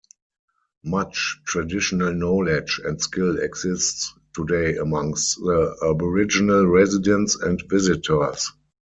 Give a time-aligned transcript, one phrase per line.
[0.83, 8.51] Much traditional knowledge and skill exists today amongst the Aboriginal residents and visitors.